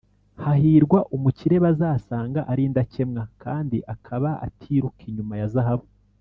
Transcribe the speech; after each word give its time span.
Hahirwa 0.43 0.99
umukire 1.15 1.55
bazasanga 1.65 2.39
ari 2.51 2.61
indakemwa, 2.67 3.21
kandi 3.43 3.77
akaba 3.93 4.29
atiruka 4.45 5.01
inyuma 5.09 5.35
ya 5.41 5.49
zahabu! 5.55 5.85